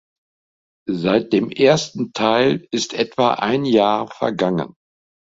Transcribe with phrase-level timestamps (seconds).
[0.89, 4.73] Seit dem ersten Teil ist etwa ein Jahr vergangen.